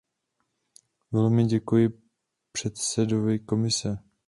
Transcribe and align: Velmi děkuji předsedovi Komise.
Velmi 1.11 1.45
děkuji 1.45 1.89
předsedovi 2.51 3.39
Komise. 3.39 3.97